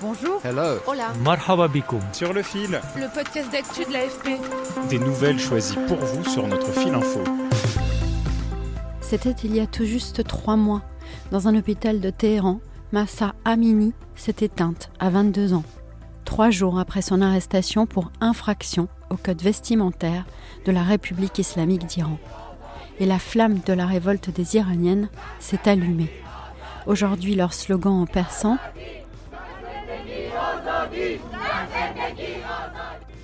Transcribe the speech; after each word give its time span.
Bonjour. 0.00 0.40
Hello. 0.44 0.78
Hola. 0.86 1.12
Marhaba 1.24 1.68
bikoum. 1.68 2.00
Sur 2.12 2.32
le 2.32 2.42
fil, 2.42 2.80
Le 2.96 3.12
podcast 3.12 3.50
d'actu 3.50 3.84
de 3.84 3.92
l'AFP. 3.92 4.38
des 4.88 4.98
nouvelles 4.98 5.38
choisies 5.40 5.78
pour 5.88 5.96
vous 5.98 6.24
sur 6.24 6.46
notre 6.46 6.70
fil 6.72 6.94
info. 6.94 7.20
C'était 9.00 9.34
il 9.44 9.56
y 9.56 9.60
a 9.60 9.66
tout 9.66 9.84
juste 9.84 10.24
trois 10.26 10.56
mois. 10.56 10.82
Dans 11.32 11.48
un 11.48 11.56
hôpital 11.56 12.00
de 12.00 12.10
Téhéran, 12.10 12.60
Massa 12.92 13.34
Amini 13.44 13.92
s'est 14.14 14.36
éteinte 14.40 14.90
à 15.00 15.10
22 15.10 15.54
ans. 15.54 15.64
Trois 16.24 16.50
jours 16.50 16.78
après 16.78 17.02
son 17.02 17.20
arrestation 17.22 17.86
pour 17.86 18.12
infraction 18.20 18.88
au 19.10 19.16
code 19.16 19.40
vestimentaire 19.42 20.26
de 20.66 20.72
la 20.72 20.82
République 20.82 21.38
islamique 21.38 21.86
d'Iran. 21.86 22.18
Et 23.00 23.06
la 23.06 23.18
flamme 23.18 23.60
de 23.64 23.72
la 23.72 23.86
révolte 23.86 24.30
des 24.30 24.56
Iraniennes 24.56 25.08
s'est 25.40 25.68
allumée. 25.68 26.10
Aujourd'hui, 26.86 27.34
leur 27.34 27.54
slogan 27.54 27.92
en 27.92 28.06
persan 28.06 28.58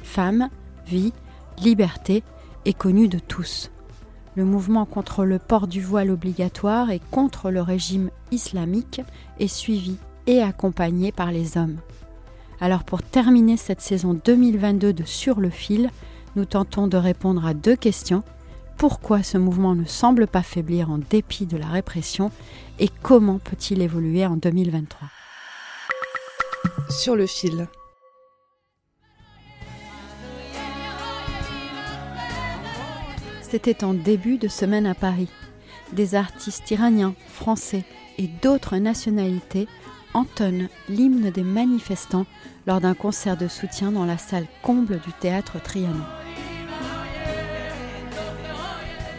Femme, 0.02 0.48
vie, 0.86 1.12
liberté 1.58 2.22
est 2.64 2.72
connu 2.72 3.08
de 3.08 3.18
tous. 3.18 3.70
Le 4.36 4.44
mouvement 4.44 4.84
contre 4.84 5.24
le 5.24 5.38
port 5.38 5.66
du 5.68 5.80
voile 5.80 6.10
obligatoire 6.10 6.90
et 6.90 7.00
contre 7.10 7.50
le 7.50 7.60
régime 7.60 8.10
islamique 8.32 9.00
est 9.38 9.48
suivi 9.48 9.96
et 10.26 10.42
accompagné 10.42 11.12
par 11.12 11.30
les 11.30 11.56
hommes. 11.56 11.78
Alors 12.60 12.84
pour 12.84 13.02
terminer 13.02 13.56
cette 13.56 13.80
saison 13.80 14.14
2022 14.24 14.92
de 14.92 15.04
Sur 15.04 15.40
le 15.40 15.50
fil, 15.50 15.90
nous 16.36 16.44
tentons 16.44 16.88
de 16.88 16.96
répondre 16.96 17.46
à 17.46 17.54
deux 17.54 17.76
questions. 17.76 18.22
Pourquoi 18.76 19.22
ce 19.22 19.38
mouvement 19.38 19.74
ne 19.74 19.84
semble 19.84 20.26
pas 20.26 20.42
faiblir 20.42 20.90
en 20.90 20.98
dépit 20.98 21.46
de 21.46 21.56
la 21.56 21.66
répression 21.66 22.32
et 22.80 22.88
comment 23.02 23.38
peut-il 23.38 23.82
évoluer 23.82 24.26
en 24.26 24.36
2023 24.36 25.08
Sur 26.90 27.14
le 27.14 27.26
fil. 27.26 27.68
C'était 33.54 33.84
en 33.84 33.94
début 33.94 34.36
de 34.36 34.48
semaine 34.48 34.84
à 34.84 34.96
Paris. 34.96 35.28
Des 35.92 36.16
artistes 36.16 36.68
iraniens, 36.72 37.14
français 37.28 37.84
et 38.18 38.26
d'autres 38.26 38.78
nationalités 38.78 39.68
entonnent 40.12 40.68
l'hymne 40.88 41.30
des 41.30 41.44
manifestants 41.44 42.26
lors 42.66 42.80
d'un 42.80 42.94
concert 42.94 43.36
de 43.36 43.46
soutien 43.46 43.92
dans 43.92 44.06
la 44.06 44.18
salle 44.18 44.48
comble 44.64 44.98
du 44.98 45.12
théâtre 45.20 45.62
Trianon. 45.62 46.02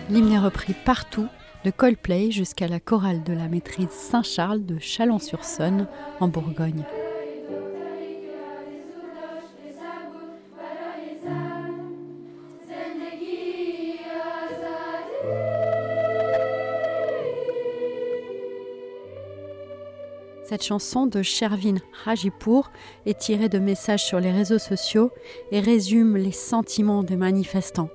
L'hymne 0.09 0.33
est 0.33 0.39
repris 0.39 0.73
partout, 0.73 1.29
de 1.63 1.71
Coldplay 1.71 2.29
jusqu'à 2.31 2.67
la 2.67 2.81
chorale 2.81 3.23
de 3.23 3.31
la 3.31 3.47
maîtrise 3.47 3.87
Saint-Charles 3.89 4.65
de 4.65 4.79
Chalon-sur-Saône, 4.79 5.87
en 6.19 6.27
Bourgogne. 6.27 6.83
Cette 20.47 20.63
chanson 20.63 21.07
de 21.07 21.23
Shervin 21.23 21.77
Hajipour 22.05 22.69
est 23.07 23.17
tirée 23.17 23.49
de 23.49 23.57
messages 23.57 24.05
sur 24.05 24.19
les 24.19 24.31
réseaux 24.31 24.59
sociaux 24.59 25.11
et 25.51 25.59
résume 25.59 26.17
les 26.17 26.31
sentiments 26.31 27.01
des 27.01 27.15
manifestants 27.15 27.89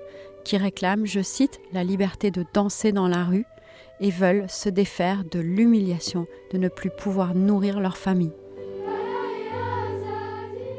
qui 0.44 0.56
réclament, 0.56 1.06
je 1.06 1.20
cite, 1.20 1.60
la 1.72 1.84
liberté 1.84 2.32
de 2.32 2.44
danser 2.52 2.90
dans 2.90 3.06
la 3.06 3.22
rue 3.22 3.44
et 4.00 4.10
veulent 4.10 4.50
se 4.50 4.68
défaire 4.68 5.22
de 5.30 5.38
l'humiliation 5.38 6.26
de 6.52 6.58
ne 6.58 6.68
plus 6.68 6.90
pouvoir 6.90 7.36
nourrir 7.36 7.78
leur 7.78 7.96
famille. 7.96 8.32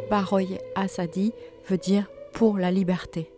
Baroy 0.10 0.58
Asadi 0.76 1.32
veut 1.70 1.78
dire 1.78 2.10
pour 2.34 2.58
la 2.58 2.70
liberté. 2.70 3.32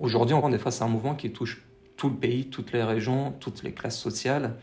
Aujourd'hui, 0.00 0.34
on 0.34 0.52
est 0.52 0.58
face 0.58 0.82
à 0.82 0.86
un 0.86 0.88
mouvement 0.88 1.14
qui 1.14 1.30
touche 1.30 1.64
tout 1.96 2.08
le 2.08 2.16
pays, 2.16 2.50
toutes 2.50 2.72
les 2.72 2.82
régions, 2.82 3.34
toutes 3.38 3.62
les 3.62 3.72
classes 3.72 4.00
sociales, 4.00 4.56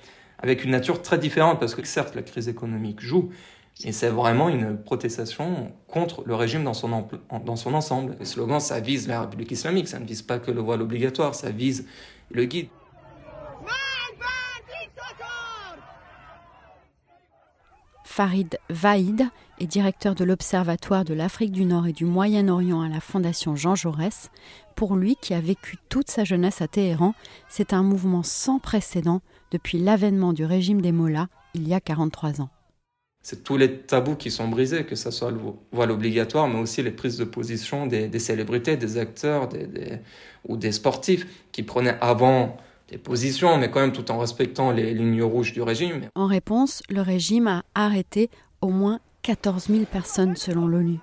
avec 0.44 0.66
une 0.66 0.72
nature 0.72 1.02
très 1.02 1.18
différente, 1.18 1.60
parce 1.60 1.74
que 1.74 1.84
certes, 1.86 2.16
la 2.16 2.22
crise 2.22 2.50
économique 2.50 3.00
joue, 3.00 3.30
mais 3.86 3.94
c'est 3.94 4.10
vraiment 4.10 4.50
une 4.50 4.78
protestation 4.78 5.72
contre 5.88 6.24
le 6.26 6.36
régime 6.36 6.66
dans 6.66 6.74
son, 6.74 7.08
dans 7.46 7.56
son 7.56 7.74
ensemble. 7.74 8.18
Le 8.20 8.26
slogan, 8.26 8.60
ça 8.60 8.82
vise 8.82 9.08
la 9.08 9.22
République 9.22 9.52
islamique, 9.52 9.88
ça 9.88 10.00
ne 10.00 10.06
vise 10.06 10.22
pas 10.22 10.40
que 10.40 10.52
le 10.52 10.60
voile 10.60 10.82
obligatoire, 10.82 11.34
ça 11.34 11.50
vise 11.50 11.88
le 12.30 12.44
guide. 12.44 12.68
Farid 18.04 18.60
Vaïd 18.70 19.30
est 19.60 19.66
directeur 19.66 20.14
de 20.14 20.24
l'Observatoire 20.24 21.06
de 21.06 21.14
l'Afrique 21.14 21.52
du 21.52 21.66
Nord 21.66 21.88
et 21.88 21.94
du 21.94 22.06
Moyen-Orient 22.06 22.82
à 22.82 22.90
la 22.90 23.00
Fondation 23.00 23.56
Jean 23.56 23.76
Jaurès. 23.76 24.30
Pour 24.76 24.98
lui, 24.98 25.16
qui 25.20 25.34
a 25.34 25.40
vécu 25.40 25.78
toute 25.90 26.12
sa 26.12 26.24
jeunesse 26.24 26.62
à 26.62 26.68
Téhéran, 26.68 27.16
c'est 27.48 27.74
un 27.74 27.82
mouvement 27.82 28.22
sans 28.22 28.60
précédent 28.60 29.22
depuis 29.54 29.78
l'avènement 29.80 30.34
du 30.34 30.44
régime 30.44 30.82
des 30.82 30.92
Mollahs 30.92 31.28
il 31.54 31.68
y 31.68 31.74
a 31.74 31.80
43 31.80 32.42
ans. 32.42 32.50
C'est 33.26 33.44
tous 33.44 33.56
les 33.56 33.78
tabous 33.78 34.16
qui 34.16 34.32
sont 34.32 34.50
brisés, 34.50 34.84
que 34.84 34.96
ce 34.96 35.10
soit 35.12 35.32
le 35.32 35.38
vo- 35.38 35.58
voile 35.72 35.92
obligatoire, 35.92 36.48
mais 36.50 36.60
aussi 36.60 36.84
les 36.84 36.92
prises 36.92 37.18
de 37.18 37.24
position 37.24 37.88
des, 37.88 38.10
des 38.10 38.20
célébrités, 38.20 38.76
des 38.76 38.98
acteurs 38.98 39.48
des, 39.48 39.66
des- 39.68 40.00
ou 40.46 40.58
des 40.58 40.74
sportifs 40.74 41.26
qui 41.54 41.64
prenaient 41.64 41.96
avant 42.02 42.58
des 42.90 42.98
positions, 42.98 43.58
mais 43.58 43.70
quand 43.72 43.80
même 43.80 43.94
tout 43.94 44.12
en 44.12 44.18
respectant 44.20 44.72
les 44.72 44.94
lignes 44.94 45.24
rouges 45.24 45.54
du 45.54 45.62
régime. 45.62 46.02
En 46.16 46.26
réponse, 46.26 46.84
le 46.90 47.00
régime 47.02 47.48
a 47.48 47.64
arrêté 47.76 48.30
au 48.60 48.70
moins 48.70 49.00
14 49.22 49.68
000 49.68 49.86
personnes 49.86 50.36
selon 50.36 50.68
l'ONU. 50.68 50.98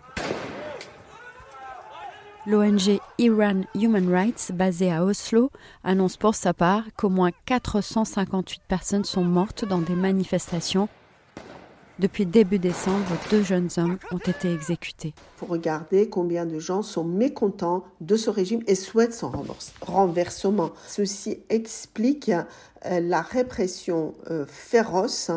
L'ONG 2.51 2.99
Iran 3.19 3.61
Human 3.77 4.13
Rights, 4.13 4.51
basée 4.53 4.91
à 4.91 5.05
Oslo, 5.05 5.51
annonce 5.85 6.17
pour 6.17 6.35
sa 6.35 6.53
part 6.53 6.83
qu'au 6.97 7.09
moins 7.09 7.31
458 7.47 8.61
personnes 8.67 9.05
sont 9.05 9.23
mortes 9.23 9.65
dans 9.65 9.79
des 9.79 9.95
manifestations. 9.95 10.89
Depuis 12.01 12.27
début 12.27 12.59
décembre, 12.59 13.07
deux 13.31 13.45
jeunes 13.45 13.69
hommes 13.77 13.99
ont 14.11 14.19
été 14.19 14.53
exécutés. 14.53 15.15
pour 15.37 15.49
regarder 15.51 16.09
combien 16.09 16.45
de 16.45 16.59
gens 16.59 16.83
sont 16.83 17.05
mécontents 17.05 17.85
de 18.01 18.17
ce 18.17 18.31
régime 18.31 18.63
et 18.67 18.75
souhaitent 18.75 19.15
son 19.15 19.31
renverse- 19.31 19.73
renversement. 19.83 20.71
Ceci 20.89 21.39
explique 21.51 22.31
euh, 22.31 23.01
la 23.01 23.21
répression 23.23 24.15
euh, 24.29 24.45
féroce 24.49 25.31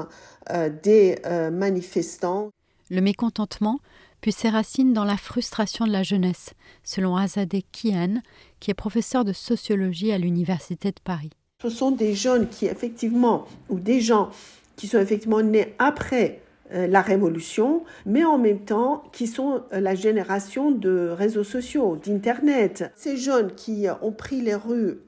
euh, 0.50 0.70
des 0.82 1.20
manifestants. 1.52 2.50
Le 2.90 3.02
mécontentement 3.02 3.80
puis 4.24 4.32
ses 4.32 4.48
racines 4.48 4.94
dans 4.94 5.04
la 5.04 5.18
frustration 5.18 5.86
de 5.86 5.92
la 5.92 6.02
jeunesse, 6.02 6.54
selon 6.82 7.18
Azadeh 7.18 7.66
Kian, 7.74 8.22
qui 8.62 8.72
est 8.72 8.74
professeur 8.74 9.26
de 9.26 9.34
sociologie 9.34 10.14
à 10.14 10.18
l'Université 10.18 10.92
de 10.92 11.00
Paris. 11.04 11.32
Ce 11.62 11.70
sont 11.70 11.92
des 11.92 12.16
jeunes 12.16 12.48
qui 12.48 12.68
effectivement, 12.68 13.46
ou 13.68 13.82
des 13.82 14.00
gens 14.00 14.32
qui 14.78 14.88
sont 14.88 15.00
effectivement 15.00 15.42
nés 15.42 15.76
après 15.78 16.42
euh, 16.72 16.88
la 16.88 17.02
révolution, 17.02 17.84
mais 18.06 18.24
en 18.24 18.38
même 18.38 18.62
temps 18.62 19.04
qui 19.12 19.28
sont 19.28 19.64
euh, 19.74 19.82
la 19.82 19.96
génération 19.96 20.72
de 20.72 21.10
réseaux 21.10 21.44
sociaux, 21.44 21.98
d'Internet. 21.98 22.90
Ces 22.96 23.18
jeunes 23.18 23.54
qui 23.54 23.90
euh, 23.90 23.94
ont 24.02 24.14
pris 24.14 24.40
les 24.40 24.56
rues 24.56 25.00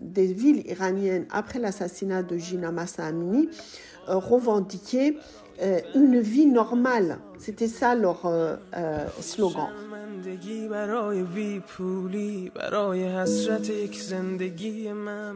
des 0.00 0.32
villes 0.32 0.66
iraniennes 0.66 1.26
après 1.30 1.58
l'assassinat 1.58 2.22
de 2.22 2.38
Gina 2.38 2.72
Massa 2.72 3.10
revendiquaient 4.06 5.16
une 5.94 6.20
vie 6.20 6.46
normale. 6.46 7.18
C'était 7.38 7.68
ça 7.68 7.94
leur 7.94 8.22
slogan. 9.20 9.68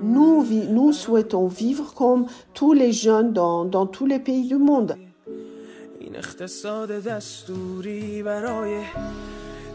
Nous, 0.03 0.93
souhaitons 0.93 1.47
vivre 1.47 1.94
comme 1.94 2.26
tous 2.55 2.73
les 2.73 2.93
jeunes 2.93 3.32
dans 3.32 3.87
tous 3.87 4.06
les 4.06 4.19
pays 4.19 4.49
du 4.49 4.56
monde. 4.56 4.97
این 6.18 6.18
اقتصاد 6.18 6.92
دستوری 6.92 8.24
برای 8.24 8.75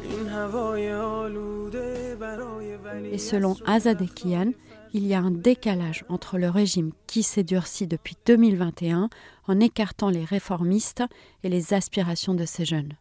این 0.03 0.29
هوای 0.29 0.93
آلوده 0.93 2.17
برای 2.21 2.77
ولی 2.77 3.13
Et 3.13 3.19
selon 3.19 3.57
Azadeh 3.67 4.09
Kian, 4.09 4.53
il 4.93 5.07
y 5.07 5.15
a 5.15 5.21
un 5.21 5.31
décalage 5.31 6.05
entre 6.09 6.39
le 6.39 6.49
régime 6.51 6.93
qui 7.07 7.23
s'est 7.23 7.45
durci 7.45 7.87
depuis 7.87 8.17
2021 8.27 9.11
en 9.47 9.61
écartant 9.61 10.11
les 10.11 10.25
réformistes 10.25 11.03
et 11.43 11.49
les 11.49 11.75
aspirations 11.75 12.35
de 12.35 12.45
ces 12.45 12.65
jeunes. 12.65 12.95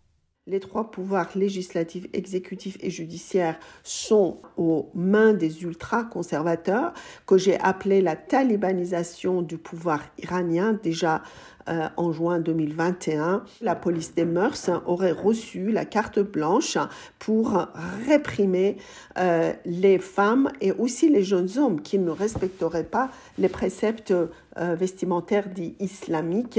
Les 0.48 0.58
trois 0.58 0.90
pouvoirs 0.90 1.28
législatifs, 1.36 2.08
exécutifs 2.12 2.76
et 2.80 2.90
judiciaires 2.90 3.60
sont 3.84 4.42
aux 4.56 4.90
mains 4.92 5.34
des 5.34 5.62
ultra-conservateurs, 5.62 6.94
que 7.28 7.38
j'ai 7.38 7.60
appelé 7.60 8.00
la 8.00 8.16
talibanisation 8.16 9.42
du 9.42 9.56
pouvoir 9.56 10.00
iranien 10.18 10.72
déjà 10.82 11.22
euh, 11.68 11.88
en 11.96 12.10
juin 12.10 12.40
2021. 12.40 13.44
La 13.60 13.76
police 13.76 14.16
des 14.16 14.24
mœurs 14.24 14.68
aurait 14.84 15.12
reçu 15.12 15.70
la 15.70 15.84
carte 15.84 16.18
blanche 16.18 16.76
pour 17.20 17.68
réprimer 18.08 18.78
euh, 19.18 19.52
les 19.64 20.00
femmes 20.00 20.50
et 20.60 20.72
aussi 20.72 21.08
les 21.08 21.22
jeunes 21.22 21.56
hommes 21.56 21.80
qui 21.80 22.00
ne 22.00 22.10
respecteraient 22.10 22.82
pas 22.82 23.12
les 23.38 23.48
préceptes 23.48 24.10
euh, 24.10 24.74
vestimentaires 24.74 25.50
dits 25.50 25.76
islamiques 25.78 26.58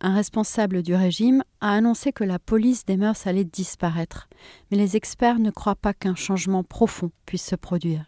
un 0.00 0.14
responsable 0.14 0.82
du 0.82 0.94
régime 0.94 1.42
a 1.60 1.72
annoncé 1.72 2.12
que 2.12 2.24
la 2.24 2.38
police 2.38 2.84
des 2.84 2.96
mœurs 2.96 3.26
allait 3.26 3.44
disparaître, 3.44 4.28
mais 4.70 4.76
les 4.76 4.96
experts 4.96 5.38
ne 5.38 5.50
croient 5.50 5.74
pas 5.74 5.94
qu'un 5.94 6.14
changement 6.14 6.62
profond 6.62 7.10
puisse 7.26 7.44
se 7.44 7.56
produire. 7.56 8.04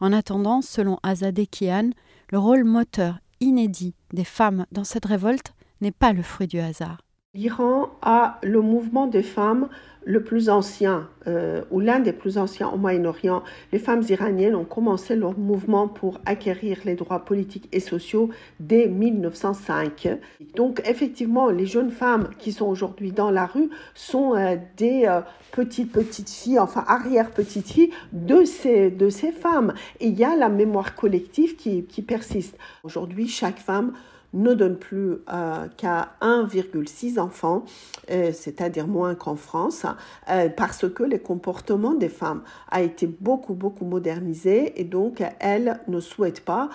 En 0.00 0.12
attendant, 0.12 0.60
selon 0.60 0.98
Azadeh 1.02 1.46
Kian, 1.46 1.90
le 2.30 2.38
rôle 2.38 2.64
moteur 2.64 3.18
inédit 3.40 3.94
des 4.12 4.24
femmes 4.24 4.66
dans 4.72 4.84
cette 4.84 5.06
révolte 5.06 5.54
n'est 5.80 5.92
pas 5.92 6.12
le 6.12 6.22
fruit 6.22 6.46
du 6.46 6.58
hasard. 6.58 7.03
L'Iran 7.34 7.90
a 8.00 8.38
le 8.44 8.60
mouvement 8.60 9.08
des 9.08 9.24
femmes 9.24 9.68
le 10.04 10.22
plus 10.22 10.50
ancien, 10.50 11.08
euh, 11.26 11.62
ou 11.72 11.80
l'un 11.80 11.98
des 11.98 12.12
plus 12.12 12.38
anciens 12.38 12.68
au 12.68 12.76
Moyen-Orient. 12.76 13.42
Les 13.72 13.80
femmes 13.80 14.02
iraniennes 14.08 14.54
ont 14.54 14.64
commencé 14.64 15.16
leur 15.16 15.36
mouvement 15.36 15.88
pour 15.88 16.20
acquérir 16.26 16.78
les 16.84 16.94
droits 16.94 17.24
politiques 17.24 17.68
et 17.72 17.80
sociaux 17.80 18.30
dès 18.60 18.86
1905. 18.86 20.18
Donc 20.54 20.80
effectivement, 20.88 21.48
les 21.48 21.66
jeunes 21.66 21.90
femmes 21.90 22.28
qui 22.38 22.52
sont 22.52 22.66
aujourd'hui 22.66 23.10
dans 23.10 23.32
la 23.32 23.46
rue 23.46 23.70
sont 23.94 24.36
euh, 24.36 24.54
des 24.76 25.06
euh, 25.06 25.20
petites 25.50 25.90
petites 25.90 26.30
filles, 26.30 26.60
enfin 26.60 26.84
arrière-petites 26.86 27.68
filles 27.68 27.90
de 28.12 28.44
ces, 28.44 28.90
de 28.90 29.08
ces 29.08 29.32
femmes. 29.32 29.74
Et 29.98 30.06
il 30.06 30.14
y 30.14 30.24
a 30.24 30.36
la 30.36 30.50
mémoire 30.50 30.94
collective 30.94 31.56
qui, 31.56 31.84
qui 31.84 32.02
persiste. 32.02 32.56
Aujourd'hui, 32.84 33.26
chaque 33.26 33.58
femme 33.58 33.92
ne 34.34 34.52
donne 34.52 34.76
plus 34.76 35.18
euh, 35.32 35.66
qu'à 35.76 36.10
1,6 36.20 37.18
enfants, 37.18 37.64
euh, 38.10 38.32
c'est-à-dire 38.32 38.86
moins 38.86 39.14
qu'en 39.14 39.36
France, 39.36 39.86
euh, 40.28 40.48
parce 40.48 40.88
que 40.88 41.02
le 41.04 41.18
comportement 41.18 41.94
des 41.94 42.08
femmes 42.08 42.42
a 42.70 42.82
été 42.82 43.06
beaucoup, 43.06 43.54
beaucoup 43.54 43.84
modernisé 43.84 44.78
et 44.80 44.84
donc 44.84 45.22
elles 45.40 45.80
ne 45.88 46.00
souhaitent 46.00 46.44
pas 46.44 46.68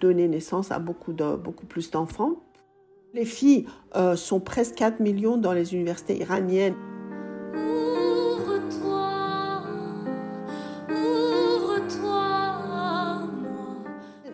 donner 0.00 0.28
naissance 0.28 0.70
à 0.70 0.78
beaucoup, 0.78 1.12
de, 1.12 1.36
beaucoup 1.36 1.66
plus 1.66 1.90
d'enfants. 1.90 2.42
Les 3.14 3.24
filles 3.24 3.66
sont 4.16 4.40
presque 4.40 4.74
4 4.74 5.00
millions 5.00 5.36
dans 5.36 5.52
les 5.52 5.74
universités 5.74 6.18
iraniennes. 6.18 6.74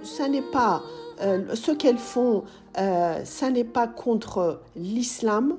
Ça 0.03 0.29
n'est 0.29 0.43
pas 0.43 0.83
euh, 1.21 1.55
ce 1.55 1.73
qu'elles 1.73 1.99
font, 1.99 2.45
euh, 2.79 3.25
ça 3.25 3.51
n'est 3.51 3.65
pas 3.65 3.87
contre 3.87 4.63
l'islam, 4.77 5.57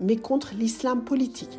mais 0.00 0.16
contre 0.16 0.54
l'islam 0.54 1.04
politique. 1.04 1.58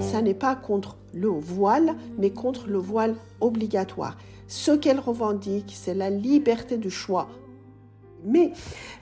Ça 0.00 0.22
n'est 0.22 0.34
pas 0.34 0.56
contre 0.56 0.96
le 1.12 1.28
voile, 1.28 1.94
mais 2.18 2.30
contre 2.30 2.68
le 2.68 2.78
voile 2.78 3.14
obligatoire. 3.40 4.16
Ce 4.46 4.70
qu'elles 4.70 5.00
revendiquent, 5.00 5.74
c'est 5.74 5.94
la 5.94 6.10
liberté 6.10 6.78
de 6.78 6.88
choix 6.88 7.28
mais 8.24 8.52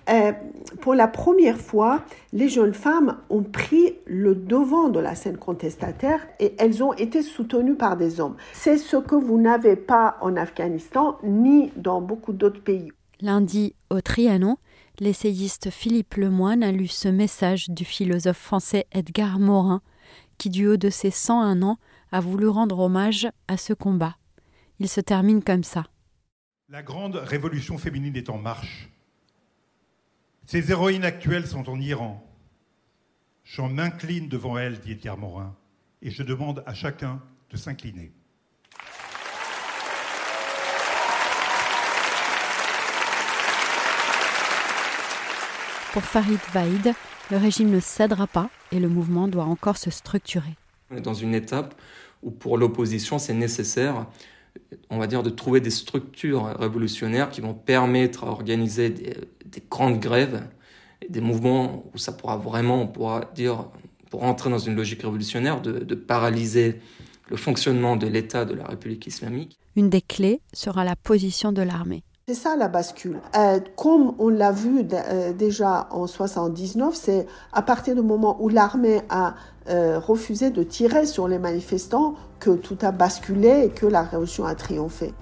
euh, 0.09 0.33
pour 0.81 0.95
la 0.95 1.09
première 1.09 1.59
fois, 1.59 2.05
les 2.33 2.49
jeunes 2.49 2.75
femmes 2.75 3.19
ont 3.31 3.43
pris 3.43 3.95
le 4.07 4.35
devant 4.35 4.89
de 4.89 5.01
la 5.01 5.15
scène 5.15 5.37
contestataire 5.37 6.27
et 6.39 6.55
elles 6.59 6.83
ont 6.83 6.93
été 6.93 7.23
soutenues 7.23 7.75
par 7.75 7.97
des 7.97 8.21
hommes. 8.21 8.37
C'est 8.53 8.79
ce 8.79 8.97
que 8.97 9.15
vous 9.15 9.41
n'avez 9.41 9.77
pas 9.77 10.17
en 10.21 10.37
Afghanistan 10.37 11.19
ni 11.23 11.73
dans 11.77 12.01
beaucoup 12.01 12.33
d'autres 12.33 12.63
pays. 12.63 12.91
Lundi, 13.21 13.75
au 13.91 14.01
Trianon, 14.01 14.57
l'essayiste 15.01 15.71
Philippe 15.71 16.15
Lemoine 16.15 16.63
a 16.63 16.71
lu 16.71 16.87
ce 16.87 17.09
message 17.09 17.71
du 17.71 17.85
philosophe 17.85 18.39
français 18.39 18.87
Edgar 18.93 19.39
Morin, 19.39 19.81
qui 20.39 20.51
du 20.51 20.67
haut 20.67 20.77
de 20.77 20.91
ses 20.91 21.11
101 21.11 21.63
ans 21.63 21.79
a 22.13 22.21
voulu 22.21 22.47
rendre 22.47 22.79
hommage 22.79 23.29
à 23.49 23.57
ce 23.57 23.73
combat. 23.73 24.17
Il 24.79 24.89
se 24.89 25.01
termine 25.01 25.43
comme 25.43 25.65
ça. 25.65 25.85
La 26.69 26.83
grande 26.83 27.17
révolution 27.17 27.79
féminine 27.79 28.17
est 28.17 28.29
en 28.29 28.39
marche. 28.39 28.91
Ces 30.49 30.71
héroïnes 30.71 31.05
actuelles 31.05 31.49
sont 31.49 31.69
en 31.69 31.81
Iran. 31.81 32.25
Je 33.43 33.63
m'incline 33.63 34.29
devant 34.29 34.57
elles, 34.57 34.79
dit 34.79 34.93
Edgar 34.93 35.19
Morin, 35.19 35.57
et 36.03 36.11
je 36.11 36.23
demande 36.23 36.63
à 36.67 36.73
chacun 36.73 37.21
de 37.51 37.57
s'incliner. 37.57 38.13
Pour 45.93 46.05
Farid 46.05 46.39
Vaïd, 46.53 46.95
le 47.33 47.37
régime 47.39 47.71
ne 47.71 47.81
cédera 47.81 48.29
pas 48.29 48.49
et 48.71 48.79
le 48.79 48.89
mouvement 48.89 49.27
doit 49.27 49.47
encore 49.47 49.79
se 49.79 49.91
structurer. 49.91 50.55
On 50.93 50.97
est 50.97 51.01
dans 51.01 51.15
une 51.15 51.35
étape 51.35 51.75
où 52.23 52.31
pour 52.31 52.57
l'opposition, 52.57 53.19
c'est 53.19 53.35
nécessaire 53.35 54.07
on 54.91 54.99
va 54.99 55.07
dire, 55.07 55.23
de 55.23 55.31
trouver 55.31 55.61
des 55.61 55.71
structures 55.71 56.45
révolutionnaires 56.59 57.31
qui 57.31 57.41
vont 57.41 57.55
permettre 57.55 58.25
à 58.25 58.29
organiser 58.29 58.91
des, 58.91 59.15
grandes 59.71 60.01
grèves 60.01 60.43
et 61.03 61.09
des 61.09 61.21
mouvements 61.21 61.85
où 61.95 61.99
ça 61.99 62.13
pourra 62.13 62.37
vraiment, 62.37 62.83
on 62.83 62.87
pourra 62.87 63.31
dire, 63.35 63.67
pour 64.11 64.25
entrer 64.25 64.51
dans 64.51 64.59
une 64.59 64.77
logique 64.77 65.03
révolutionnaire, 65.03 65.61
de, 65.61 65.95
paralyser 65.95 66.81
le 67.29 67.37
fonctionnement 67.37 67.97
de 67.97 68.07
l'État 68.07 68.45
de 68.45 68.55
la 68.55 68.67
République 68.67 69.07
islamique. 69.07 69.59
Une 69.75 69.91
des 69.91 70.01
clés 70.01 70.41
sera 70.53 70.85
la 70.85 70.97
position 70.97 71.53
de 71.53 71.63
l'armée. 71.63 72.03
C'est 72.29 72.35
ça 72.35 72.57
la 72.57 72.67
bascule. 72.67 73.21
Euh, 73.37 73.61
comme 73.77 74.15
on 74.19 74.31
l'a 74.31 74.51
vu 74.51 74.85
euh, 74.93 75.33
déjà 75.33 75.87
en 75.93 76.09
79, 76.09 76.95
c'est 76.95 77.27
à 77.53 77.63
partir 77.63 77.95
du 77.95 78.03
moment 78.03 78.37
où 78.41 78.49
l'armée 78.49 79.03
a 79.11 79.35
euh, 79.69 80.01
refusé 80.01 80.51
de 80.51 80.63
tirer 80.65 81.07
sur 81.07 81.29
les 81.29 81.39
manifestants 81.39 82.15
que 82.41 82.51
tout 82.51 82.79
a 82.83 82.91
basculé 82.91 83.67
et 83.67 83.69
que 83.69 83.87
la 83.87 84.03
révolution 84.03 84.45
a 84.45 84.55
triomphé. 84.55 85.13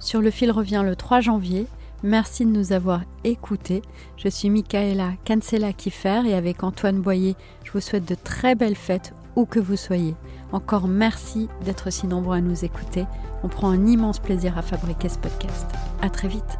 Sur 0.00 0.20
le 0.20 0.30
fil 0.30 0.50
revient 0.50 0.82
le 0.84 0.96
3 0.96 1.20
janvier. 1.20 1.66
Merci 2.02 2.46
de 2.46 2.50
nous 2.50 2.72
avoir 2.72 3.02
écoutés. 3.24 3.82
Je 4.16 4.28
suis 4.28 4.48
Michaela 4.48 5.12
Cancela 5.26 5.72
Kiffer 5.72 6.22
et 6.26 6.34
avec 6.34 6.62
Antoine 6.62 7.00
Boyer, 7.00 7.36
je 7.62 7.72
vous 7.72 7.80
souhaite 7.80 8.08
de 8.08 8.14
très 8.14 8.54
belles 8.54 8.76
fêtes 8.76 9.12
où 9.36 9.44
que 9.44 9.60
vous 9.60 9.76
soyez. 9.76 10.16
Encore 10.52 10.88
merci 10.88 11.48
d'être 11.64 11.90
si 11.90 12.06
nombreux 12.06 12.36
à 12.36 12.40
nous 12.40 12.64
écouter. 12.64 13.06
On 13.42 13.48
prend 13.48 13.70
un 13.70 13.86
immense 13.86 14.18
plaisir 14.18 14.56
à 14.56 14.62
fabriquer 14.62 15.08
ce 15.08 15.18
podcast. 15.18 15.66
À 16.00 16.08
très 16.08 16.28
vite. 16.28 16.58